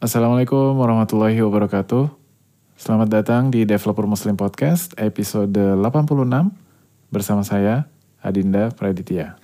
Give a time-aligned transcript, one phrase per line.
[0.00, 2.08] Assalamualaikum warahmatullahi wabarakatuh.
[2.72, 6.16] Selamat datang di Developer Muslim Podcast episode 86
[7.12, 7.84] bersama saya
[8.24, 9.36] Adinda Praditya.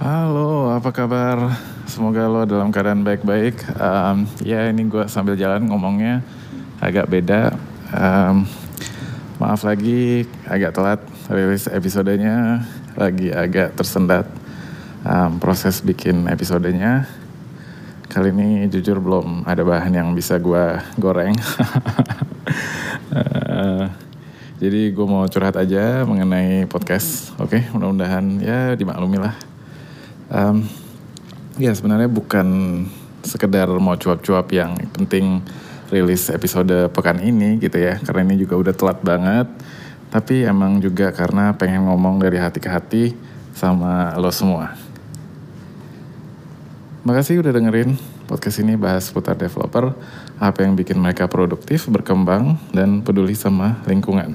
[0.00, 1.60] Halo, apa kabar?
[1.84, 3.60] Semoga lo dalam keadaan baik-baik.
[3.76, 6.24] Um, ya ini gue sambil jalan ngomongnya
[6.80, 7.52] agak beda.
[7.92, 8.48] Um,
[9.36, 12.64] maaf lagi agak telat rilis episodenya,
[12.96, 14.24] lagi agak tersendat
[15.04, 17.17] um, proses bikin episodenya
[18.08, 21.36] kali ini jujur belum ada bahan yang bisa gue goreng.
[23.12, 23.84] uh,
[24.62, 27.36] jadi gue mau curhat aja mengenai podcast.
[27.36, 29.36] Oke, okay, mudah-mudahan ya dimaklumi lah.
[30.32, 30.64] Um,
[31.60, 32.48] ya sebenarnya bukan
[33.20, 35.44] sekedar mau cuap-cuap yang penting
[35.92, 38.00] rilis episode pekan ini gitu ya.
[38.00, 39.48] Karena ini juga udah telat banget.
[40.08, 43.12] Tapi emang juga karena pengen ngomong dari hati ke hati
[43.52, 44.87] sama lo semua.
[47.06, 47.94] Makasih udah dengerin
[48.26, 49.94] podcast ini bahas seputar developer,
[50.42, 54.34] apa yang bikin mereka produktif, berkembang, dan peduli sama lingkungan.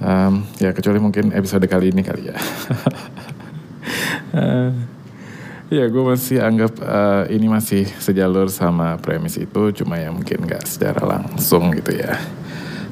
[0.00, 2.36] Um, ya kecuali mungkin episode kali ini kali ya.
[4.32, 4.72] uh,
[5.76, 10.64] ya gue masih anggap uh, ini masih sejalur sama premis itu, cuma ya mungkin gak
[10.64, 12.16] secara langsung gitu ya.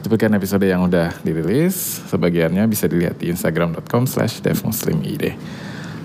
[0.04, 5.40] Tapi kan episode yang udah dirilis, sebagiannya bisa dilihat di instagram.com slash devmuslimid.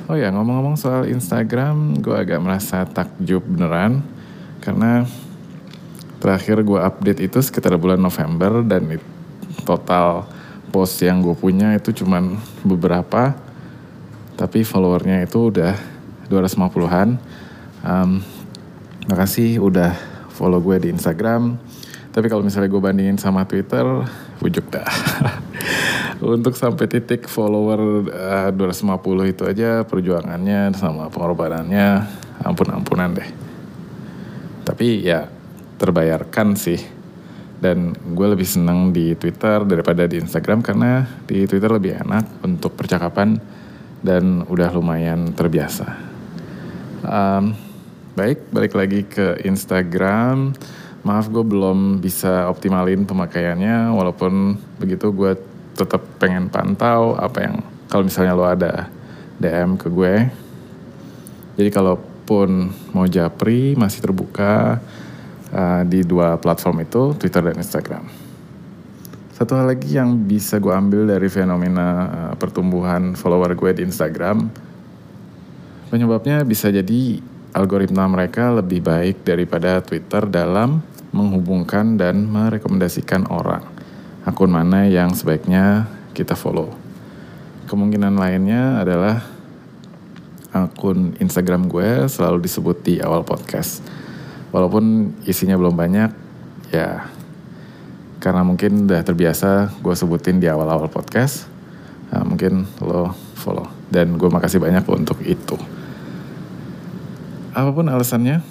[0.07, 3.99] Oh ya ngomong-ngomong soal Instagram, gue agak merasa takjub beneran
[4.63, 5.03] karena
[6.23, 8.87] terakhir gue update itu sekitar bulan November dan
[9.67, 10.23] total
[10.71, 13.35] post yang gue punya itu cuman beberapa,
[14.39, 15.75] tapi followernya itu udah
[16.31, 17.19] 250-an.
[17.83, 18.23] Um,
[19.11, 19.91] makasih udah
[20.31, 21.59] follow gue di Instagram.
[22.15, 23.83] Tapi kalau misalnya gue bandingin sama Twitter,
[24.39, 24.87] bujuk dah.
[26.17, 31.87] untuk sampai titik follower uh, 250 itu aja perjuangannya sama pengorbanannya
[32.41, 33.29] ampun-ampunan deh.
[34.65, 35.29] Tapi ya
[35.77, 36.81] terbayarkan sih.
[37.57, 42.77] Dan gue lebih seneng di Twitter daripada di Instagram karena di Twitter lebih enak untuk
[42.77, 43.33] percakapan
[44.05, 45.89] dan udah lumayan terbiasa.
[47.01, 47.57] Um,
[48.13, 50.53] baik, balik lagi ke Instagram.
[51.01, 57.55] Maaf gue belum bisa optimalin pemakaiannya walaupun begitu gue tetap pengen pantau apa yang
[57.87, 58.89] kalau misalnya lo ada
[59.37, 60.15] DM ke gue.
[61.57, 64.81] Jadi kalaupun mau japri masih terbuka
[65.53, 68.03] uh, di dua platform itu, Twitter dan Instagram.
[69.37, 74.49] Satu hal lagi yang bisa gue ambil dari fenomena uh, pertumbuhan follower gue di Instagram,
[75.93, 77.21] penyebabnya bisa jadi
[77.53, 80.81] algoritma mereka lebih baik daripada Twitter dalam
[81.13, 83.76] menghubungkan dan merekomendasikan orang
[84.27, 86.75] akun mana yang sebaiknya kita follow.
[87.71, 89.23] Kemungkinan lainnya adalah
[90.51, 93.79] akun Instagram gue selalu disebut di awal podcast.
[94.51, 96.11] Walaupun isinya belum banyak,
[96.75, 97.07] ya
[98.19, 101.47] karena mungkin udah terbiasa gue sebutin di awal-awal podcast,
[102.11, 103.67] nah, mungkin lo follow.
[103.87, 105.55] Dan gue makasih banyak untuk itu.
[107.55, 108.43] Apa pun alasannya,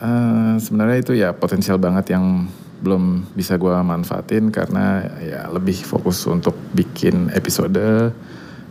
[0.00, 6.20] uh, sebenarnya itu ya potensial banget yang belum bisa gue manfaatin karena ya lebih fokus
[6.28, 8.12] untuk bikin episode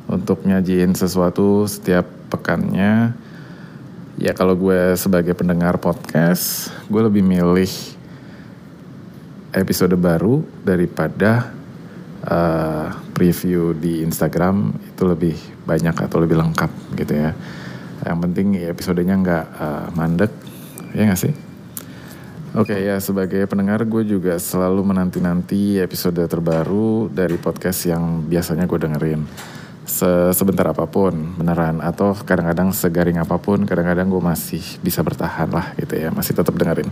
[0.06, 3.18] untuk nyajiin sesuatu setiap pekannya.
[4.16, 7.68] Ya kalau gue sebagai pendengar podcast gue lebih milih
[9.52, 11.52] episode baru daripada
[12.24, 14.72] uh, preview di Instagram.
[14.94, 15.36] Itu lebih
[15.66, 17.34] banyak atau lebih lengkap gitu ya.
[18.06, 20.32] Yang penting ya episodenya nggak uh, mandek.
[20.94, 21.45] Ya nggak sih
[22.56, 28.64] Oke okay, ya sebagai pendengar gue juga selalu menanti-nanti episode terbaru dari podcast yang biasanya
[28.64, 29.28] gue dengerin.
[29.84, 35.52] Se Sebentar apa pun beneran atau kadang-kadang segaring apa pun kadang-kadang gue masih bisa bertahan
[35.52, 36.88] lah gitu ya masih tetap dengerin.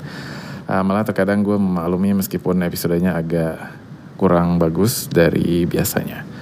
[0.68, 3.56] Uh, malah terkadang gue memaklumi meskipun episodenya agak
[4.20, 6.33] kurang bagus dari biasanya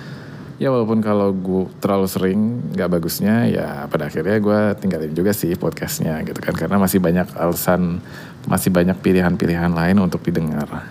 [0.61, 2.39] ya walaupun kalau gue terlalu sering
[2.77, 7.33] nggak bagusnya ya pada akhirnya gue tinggalin juga sih podcastnya gitu kan karena masih banyak
[7.33, 7.97] alasan
[8.45, 10.85] masih banyak pilihan-pilihan lain untuk didengar.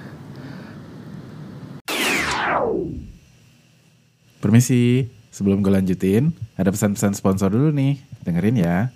[4.41, 8.00] Permisi, sebelum gue lanjutin, ada pesan-pesan sponsor dulu nih.
[8.25, 8.89] Dengerin ya.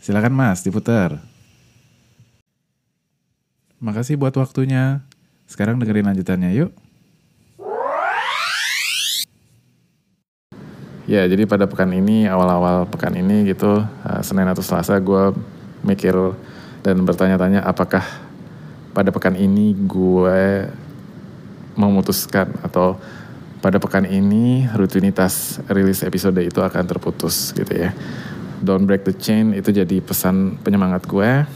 [0.00, 1.20] Silakan mas, diputar.
[3.76, 5.04] Makasih buat waktunya.
[5.44, 6.72] Sekarang dengerin lanjutannya yuk.
[11.06, 15.30] Ya, jadi pada pekan ini, awal-awal pekan ini gitu, uh, Senin atau Selasa gue
[15.86, 16.18] mikir
[16.82, 18.02] dan bertanya-tanya apakah
[18.90, 20.66] pada pekan ini gue
[21.78, 22.98] memutuskan atau
[23.62, 27.94] pada pekan ini rutinitas rilis episode itu akan terputus gitu ya.
[28.58, 31.46] Don't Break the Chain itu jadi pesan penyemangat gue.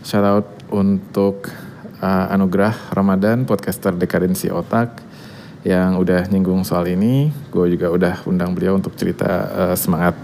[0.00, 1.52] Shout out untuk
[2.00, 5.09] uh, Anugrah Ramadan, podcaster Dekadensi Otak
[5.66, 7.28] yang udah nyinggung soal ini.
[7.52, 10.16] Gue juga udah undang beliau untuk cerita uh, semangat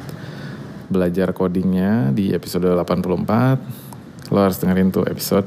[0.88, 4.32] belajar codingnya di episode 84.
[4.32, 5.46] Lo harus dengerin tuh episode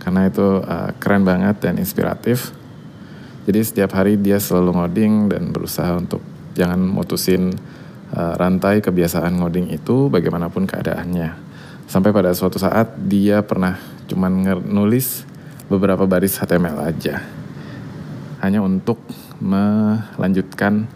[0.00, 2.54] karena itu uh, keren banget dan inspiratif.
[3.46, 6.22] Jadi setiap hari dia selalu ngoding dan berusaha untuk
[6.54, 7.54] jangan mutusin
[8.14, 11.46] uh, rantai kebiasaan ngoding itu bagaimanapun keadaannya.
[11.86, 13.78] Sampai pada suatu saat dia pernah
[14.10, 15.22] cuman nulis
[15.70, 17.45] beberapa baris HTML aja.
[18.46, 19.02] Hanya untuk
[19.42, 20.86] melanjutkan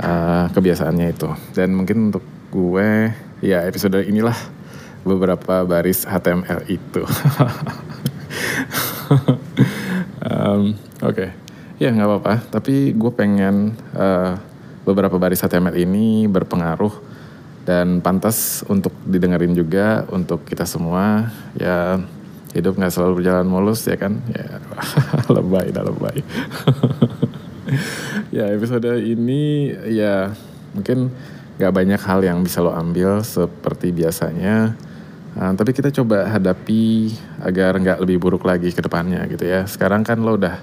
[0.00, 1.28] uh, kebiasaannya itu.
[1.52, 3.12] Dan mungkin untuk gue,
[3.44, 4.36] ya episode inilah
[5.04, 7.04] beberapa baris HTML itu.
[10.24, 10.72] um,
[11.04, 11.28] Oke, okay.
[11.76, 12.34] ya nggak apa-apa.
[12.48, 14.40] Tapi gue pengen uh,
[14.88, 17.12] beberapa baris HTML ini berpengaruh
[17.68, 22.00] dan pantas untuk didengerin juga untuk kita semua ya
[22.50, 24.18] hidup nggak selalu berjalan mulus ya kan?
[24.30, 24.58] Ya
[25.34, 26.20] lebay dah lebay.
[28.30, 30.34] Ya episode ini ya
[30.74, 31.10] mungkin
[31.58, 34.74] nggak banyak hal yang bisa lo ambil seperti biasanya.
[35.38, 39.66] Uh, tapi kita coba hadapi agar nggak lebih buruk lagi ke depannya gitu ya.
[39.70, 40.58] Sekarang kan lo udah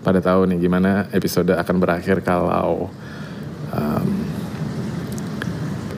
[0.00, 2.88] pada tahu nih gimana episode akan berakhir kalau
[3.74, 4.08] um,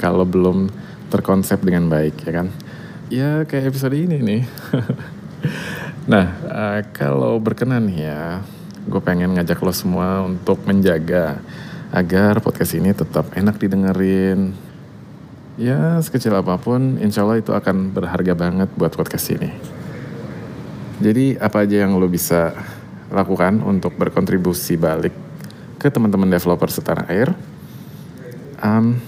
[0.00, 0.70] kalau belum
[1.12, 2.48] terkonsep dengan baik ya kan?
[3.08, 4.42] Ya kayak episode ini nih
[6.08, 8.40] nah uh, kalau berkenan ya
[8.88, 11.38] gue pengen ngajak lo semua untuk menjaga
[11.92, 14.52] agar podcast ini tetap enak didengerin.
[15.58, 19.50] Ya sekecil apa pun insya Allah itu akan berharga banget buat podcast ini.
[21.02, 22.54] Jadi apa aja yang lo bisa
[23.10, 25.14] lakukan untuk berkontribusi balik
[25.80, 27.34] ke teman-teman developer setanah air?
[28.58, 28.98] Um,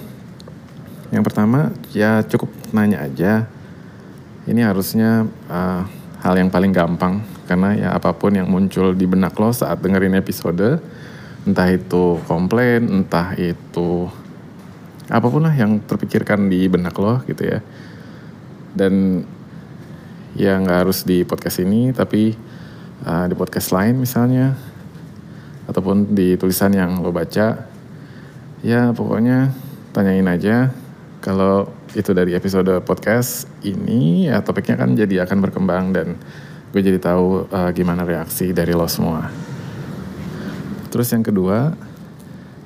[1.11, 3.47] yang pertama ya cukup nanya aja.
[4.49, 5.85] Ini harusnya uh,
[6.21, 10.15] hal yang paling gampang karena ya apa pun yang muncul di benak lo saat dengerin
[10.15, 10.79] episode,
[11.49, 14.07] entah itu komplain, entah itu
[15.11, 17.59] apa pun lah yang terpikirkan di benak lo gitu ya.
[18.71, 19.25] Dan
[20.39, 22.39] ya nggak harus di podcast ini tapi
[23.03, 24.55] uh, di podcast lain misalnya
[25.67, 27.67] ataupun di tulisan yang lo baca
[28.63, 29.51] ya pokoknya
[29.91, 30.71] tanyain aja
[31.19, 36.15] kalau itu dari episode podcast ini ya topiknya kan jadi akan berkembang dan
[36.71, 39.27] gue jadi tahu uh, gimana reaksi dari lo semua.
[40.91, 41.75] Terus yang kedua,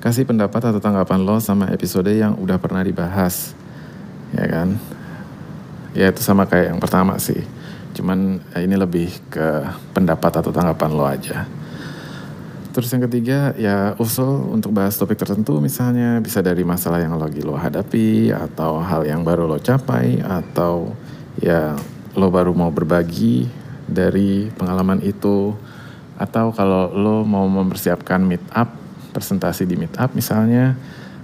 [0.01, 3.57] kasih pendapat atau tanggapan lo sama episode yang udah pernah dibahas,
[4.33, 4.77] ya kan?
[5.97, 7.41] Ya itu sama kayak yang pertama sih,
[7.97, 11.49] cuman eh, ini lebih ke pendapat atau tanggapan lo aja.
[12.75, 17.39] Terus yang ketiga ya usul untuk bahas topik tertentu misalnya bisa dari masalah yang lagi
[17.39, 20.91] lo hadapi atau hal yang baru lo capai atau
[21.39, 21.79] ya
[22.19, 23.47] lo baru mau berbagi
[23.87, 25.55] dari pengalaman itu.
[26.19, 28.75] Atau kalau lo mau mempersiapkan meet up
[29.15, 30.75] presentasi di meet up misalnya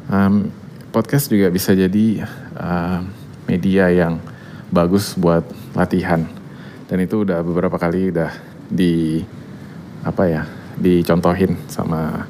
[0.07, 0.47] um,
[0.95, 2.23] podcast juga bisa jadi
[2.55, 3.03] uh,
[3.51, 4.23] media yang
[4.71, 5.43] bagus buat
[5.75, 6.23] latihan.
[6.87, 8.31] Dan itu udah beberapa kali udah
[8.71, 9.19] di
[10.07, 12.27] apa ya dicontohin sama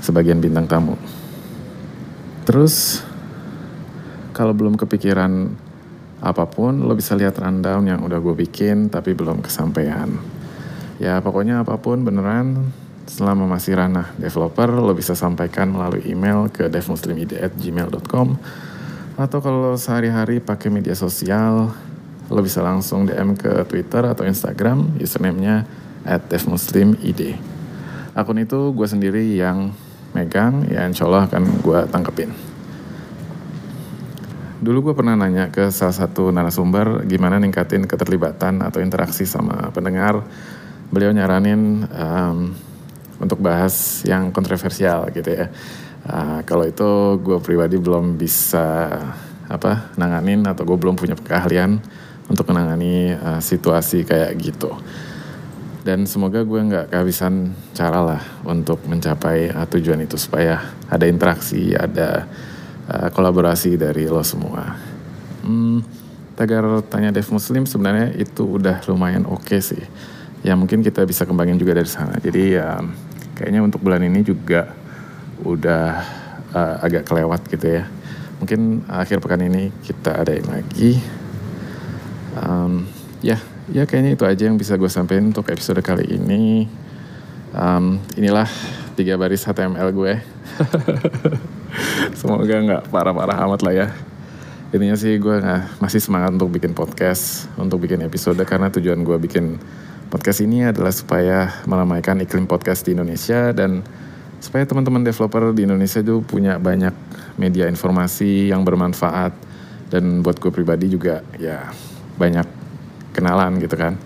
[0.00, 0.94] sebagian bintang tamu.
[2.46, 3.02] Terus
[4.30, 5.50] kalau belum kepikiran
[6.22, 10.12] apa pun, lo bisa lihat rundown yang udah gue bikin tapi belum kesampaian.
[10.96, 12.72] Ya pokoknya apa pun beneran
[13.06, 18.28] selama masih ranah developer lo bisa sampaikan melalui email ke devmuslimide@gmail.com
[19.16, 21.70] atau kalau sehari-hari pakai media sosial
[22.26, 25.62] lo bisa langsung DM ke Twitter atau Instagram username-nya
[26.02, 27.38] at devmuslimid
[28.16, 29.76] akun itu gue sendiri yang
[30.16, 32.32] megang ya insya Allah akan gue tangkepin.
[34.56, 40.24] Dulu gue pernah nanya ke salah satu narasumber gimana ningkatin keterlibatan atau interaksi sama pendengar.
[40.88, 42.56] Beliau nyaranin um,
[43.20, 45.52] untuk bahas yang kontroversial gitu ya.
[46.08, 48.96] Uh, kalau itu gue pribadi belum bisa
[49.46, 51.78] apa nanganin atau gue belum punya keahlian
[52.32, 54.72] untuk menangani uh, situasi kayak gitu
[55.86, 61.78] dan semoga gue nggak kehabisan cara lah untuk mencapai uh, tujuan itu supaya ada interaksi
[61.78, 62.26] ada
[62.90, 64.74] uh, kolaborasi dari lo semua.
[65.46, 65.86] Hmm,
[66.34, 69.84] tagar tanya Dev Muslim sebenarnya itu udah lumayan oke okay sih.
[70.42, 72.18] Ya mungkin kita bisa kembangin juga dari sana.
[72.18, 72.82] Jadi ya
[73.38, 74.74] kayaknya untuk bulan ini juga
[75.46, 76.02] udah
[76.50, 77.86] uh, agak kelewat gitu ya.
[78.42, 80.98] Mungkin akhir pekan ini kita adain lagi.
[82.34, 82.90] Um,
[83.22, 83.38] ya
[83.70, 86.70] ya kayaknya itu aja yang bisa gue sampaikan untuk episode kali ini.
[87.56, 88.46] Um, inilah
[88.94, 90.20] tiga baris HTML gue.
[92.20, 93.86] Semoga nggak parah-parah amat lah ya.
[94.74, 99.16] Intinya sih gue nggak masih semangat untuk bikin podcast, untuk bikin episode karena tujuan gue
[99.18, 99.58] bikin
[100.10, 103.82] podcast ini adalah supaya meramaikan iklim podcast di Indonesia dan
[104.38, 106.94] supaya teman-teman developer di Indonesia itu punya banyak
[107.40, 109.32] media informasi yang bermanfaat
[109.90, 111.70] dan buat gue pribadi juga ya
[112.16, 112.55] banyak
[113.16, 113.96] kenalan gitu kan.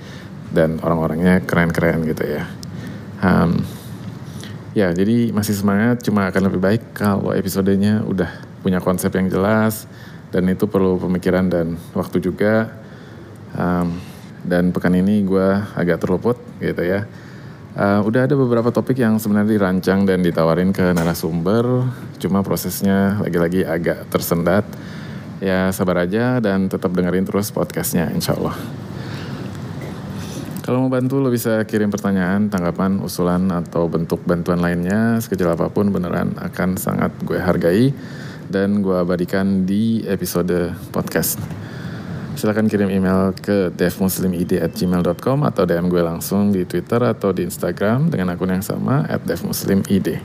[0.54, 2.46] Dan orang-orangnya keren-keren gitu ya.
[3.20, 3.66] Um,
[4.70, 8.30] ya jadi masih semangat cuma akan lebih baik kalau episodenya udah
[8.62, 9.90] punya konsep yang jelas
[10.30, 12.70] dan itu perlu pemikiran dan waktu juga.
[13.50, 13.98] Um,
[14.40, 17.04] dan pekan ini gue agak terluput gitu ya.
[17.70, 21.86] Uh, udah ada beberapa topik yang sebenarnya dirancang dan ditawarin ke narasumber
[22.18, 24.64] cuma prosesnya lagi-lagi agak tersendat.
[25.40, 28.56] Ya sabar aja dan tetap dengerin terus podcastnya insya Allah
[30.70, 35.66] kalau mau bantu lo bisa kirim pertanyaan, tanggapan, usulan, atau bentuk bantuan lainnya sekecil apa
[35.66, 37.90] pun beneran akan sangat gue hargai
[38.46, 41.42] dan gue abadikan di episode podcast.
[42.38, 48.38] Silahkan kirim email ke devmuslimid@gmail.com atau DM gue langsung di Twitter atau di Instagram dengan
[48.38, 50.22] akun yang sama at devmuslimid.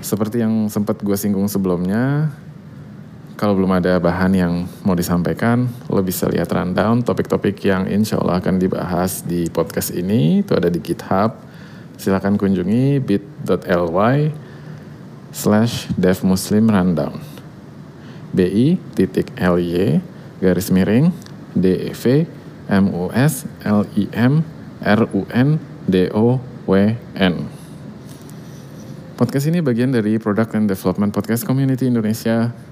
[0.00, 2.32] Seperti yang sempat gue singgung sebelumnya,
[3.38, 8.42] kalau belum ada bahan yang mau disampaikan, lo bisa lihat rundown topik-topik yang insya Allah
[8.42, 10.42] akan dibahas di podcast ini.
[10.42, 11.38] Itu ada di GitHub.
[11.94, 14.34] Silahkan kunjungi bit.ly
[15.30, 17.22] slash devmuslimrundown.
[18.34, 20.02] BI titik LY
[20.42, 21.14] garis miring
[21.54, 22.26] DEV
[22.66, 24.42] MUS LIM
[24.82, 25.46] RUN
[25.86, 27.34] DOWN.
[29.18, 32.67] Podcast ini bagian dari Product and Development Podcast Community Indonesia.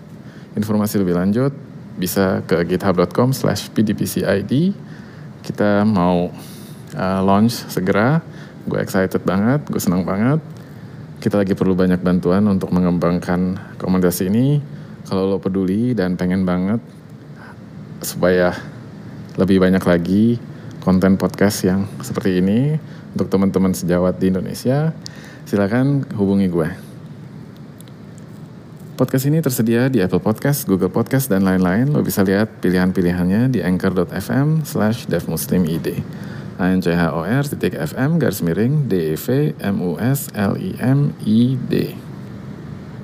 [0.56, 1.52] Informasi lebih lanjut
[1.96, 4.52] bisa ke github.com slash pdpcid.
[5.44, 6.32] Kita mau
[6.96, 8.24] uh, launch segera.
[8.66, 10.42] Gue excited banget, gue senang banget.
[11.22, 14.58] Kita lagi perlu banyak bantuan untuk mengembangkan komunitas ini
[15.06, 16.82] kalau lo peduli dan pengen banget
[18.02, 18.52] supaya
[19.38, 20.36] lebih banyak lagi
[20.82, 22.74] konten podcast yang seperti ini
[23.14, 24.92] untuk teman-teman sejawat di Indonesia,
[25.48, 26.85] silakan hubungi gue.
[28.96, 31.92] Podcast ini tersedia di Apple Podcast, Google Podcast, dan lain-lain.
[31.92, 36.00] Lo bisa lihat pilihan-pilihannya di anchor.fm slash devmuslimid.
[36.56, 41.72] A-N-C-H-O-R titik FM garis miring D-E-V M-U-S-L-I-M-I-D.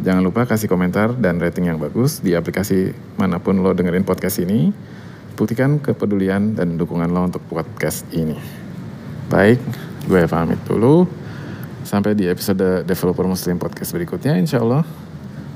[0.01, 4.41] Jangan lupa kasih komentar dan rating yang bagus di aplikasi mana pun lo dengerin podcast
[4.41, 4.73] ini.
[5.37, 8.41] Buktikan kepedulian dan dukungan lo untuk podcast ini.
[9.29, 9.61] Baik,
[10.09, 11.05] gue pamit dulu.
[11.85, 15.12] Sampai di episode Developer Muslim Podcast berikutnya insya Allah.